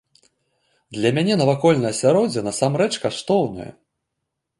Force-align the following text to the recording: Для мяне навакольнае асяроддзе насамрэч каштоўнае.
Для 0.95 1.11
мяне 1.17 1.33
навакольнае 1.41 1.91
асяроддзе 1.97 2.43
насамрэч 2.47 2.91
каштоўнае. 3.05 3.69